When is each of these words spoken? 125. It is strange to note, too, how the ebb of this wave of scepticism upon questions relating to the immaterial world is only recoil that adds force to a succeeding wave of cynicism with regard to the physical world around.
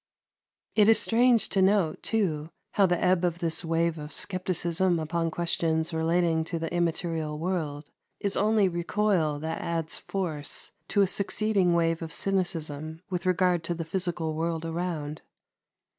125. 0.77 0.81
It 0.81 0.89
is 0.89 0.99
strange 0.99 1.49
to 1.49 1.61
note, 1.61 2.01
too, 2.01 2.49
how 2.71 2.87
the 2.87 2.99
ebb 2.99 3.23
of 3.23 3.37
this 3.37 3.63
wave 3.63 3.99
of 3.99 4.11
scepticism 4.11 4.97
upon 4.99 5.29
questions 5.29 5.93
relating 5.93 6.43
to 6.45 6.57
the 6.57 6.73
immaterial 6.73 7.37
world 7.37 7.87
is 8.19 8.35
only 8.35 8.67
recoil 8.67 9.37
that 9.37 9.61
adds 9.61 9.99
force 9.99 10.71
to 10.87 11.03
a 11.03 11.05
succeeding 11.05 11.75
wave 11.75 12.01
of 12.01 12.11
cynicism 12.11 13.03
with 13.11 13.27
regard 13.27 13.63
to 13.65 13.75
the 13.75 13.85
physical 13.85 14.33
world 14.33 14.65
around. 14.65 15.21